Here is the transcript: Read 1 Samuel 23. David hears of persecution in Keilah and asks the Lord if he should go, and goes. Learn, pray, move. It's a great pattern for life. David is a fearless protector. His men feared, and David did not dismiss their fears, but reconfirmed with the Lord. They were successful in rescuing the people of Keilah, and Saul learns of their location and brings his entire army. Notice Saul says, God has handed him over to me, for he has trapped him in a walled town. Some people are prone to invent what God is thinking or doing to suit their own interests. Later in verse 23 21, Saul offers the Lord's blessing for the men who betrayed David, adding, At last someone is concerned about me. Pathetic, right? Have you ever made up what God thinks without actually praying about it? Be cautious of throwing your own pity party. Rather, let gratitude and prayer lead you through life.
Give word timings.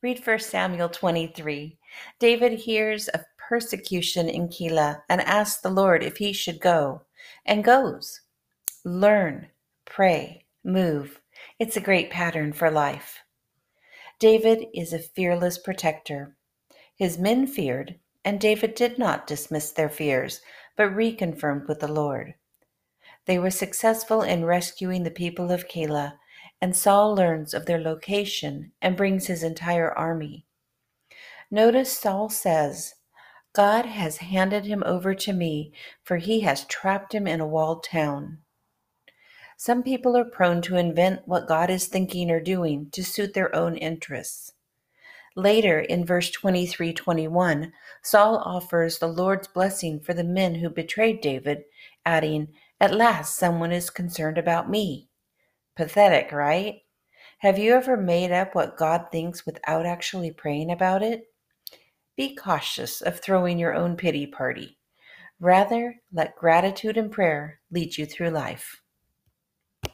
Read 0.00 0.24
1 0.24 0.38
Samuel 0.38 0.90
23. 0.90 1.76
David 2.20 2.52
hears 2.52 3.08
of 3.08 3.24
persecution 3.36 4.28
in 4.28 4.46
Keilah 4.46 5.02
and 5.08 5.20
asks 5.22 5.60
the 5.60 5.70
Lord 5.70 6.04
if 6.04 6.18
he 6.18 6.32
should 6.32 6.60
go, 6.60 7.02
and 7.44 7.64
goes. 7.64 8.20
Learn, 8.84 9.48
pray, 9.84 10.44
move. 10.62 11.20
It's 11.58 11.76
a 11.76 11.80
great 11.80 12.10
pattern 12.10 12.52
for 12.52 12.70
life. 12.70 13.24
David 14.20 14.66
is 14.72 14.92
a 14.92 15.00
fearless 15.00 15.58
protector. 15.58 16.36
His 16.94 17.18
men 17.18 17.48
feared, 17.48 17.98
and 18.24 18.38
David 18.38 18.76
did 18.76 19.00
not 19.00 19.26
dismiss 19.26 19.72
their 19.72 19.88
fears, 19.88 20.40
but 20.76 20.94
reconfirmed 20.94 21.66
with 21.66 21.80
the 21.80 21.90
Lord. 21.90 22.34
They 23.26 23.40
were 23.40 23.50
successful 23.50 24.22
in 24.22 24.44
rescuing 24.44 25.02
the 25.02 25.10
people 25.10 25.50
of 25.50 25.66
Keilah, 25.66 26.12
and 26.60 26.76
Saul 26.76 27.14
learns 27.14 27.54
of 27.54 27.66
their 27.66 27.80
location 27.80 28.72
and 28.82 28.96
brings 28.96 29.26
his 29.26 29.42
entire 29.42 29.92
army. 29.92 30.44
Notice 31.50 31.92
Saul 31.92 32.28
says, 32.28 32.94
God 33.54 33.86
has 33.86 34.18
handed 34.18 34.66
him 34.66 34.82
over 34.84 35.14
to 35.14 35.32
me, 35.32 35.72
for 36.04 36.18
he 36.18 36.40
has 36.40 36.64
trapped 36.66 37.14
him 37.14 37.26
in 37.26 37.40
a 37.40 37.46
walled 37.46 37.82
town. 37.84 38.38
Some 39.56 39.82
people 39.82 40.16
are 40.16 40.24
prone 40.24 40.62
to 40.62 40.76
invent 40.76 41.26
what 41.26 41.48
God 41.48 41.70
is 41.70 41.86
thinking 41.86 42.30
or 42.30 42.38
doing 42.38 42.90
to 42.92 43.02
suit 43.02 43.34
their 43.34 43.54
own 43.56 43.76
interests. 43.76 44.52
Later 45.34 45.80
in 45.80 46.04
verse 46.04 46.30
23 46.30 46.92
21, 46.92 47.72
Saul 48.02 48.38
offers 48.38 48.98
the 48.98 49.08
Lord's 49.08 49.48
blessing 49.48 50.00
for 50.00 50.14
the 50.14 50.24
men 50.24 50.56
who 50.56 50.70
betrayed 50.70 51.20
David, 51.20 51.64
adding, 52.04 52.48
At 52.80 52.94
last 52.94 53.36
someone 53.36 53.72
is 53.72 53.90
concerned 53.90 54.38
about 54.38 54.70
me. 54.70 55.07
Pathetic, 55.78 56.32
right? 56.32 56.80
Have 57.38 57.56
you 57.56 57.72
ever 57.72 57.96
made 57.96 58.32
up 58.32 58.52
what 58.52 58.76
God 58.76 59.06
thinks 59.12 59.46
without 59.46 59.86
actually 59.86 60.32
praying 60.32 60.72
about 60.72 61.04
it? 61.04 61.22
Be 62.16 62.34
cautious 62.34 63.00
of 63.00 63.20
throwing 63.20 63.60
your 63.60 63.74
own 63.74 63.94
pity 63.96 64.26
party. 64.26 64.80
Rather, 65.38 65.94
let 66.12 66.34
gratitude 66.34 66.96
and 66.96 67.12
prayer 67.12 67.60
lead 67.70 67.96
you 67.96 68.06
through 68.06 68.30
life. 68.30 68.82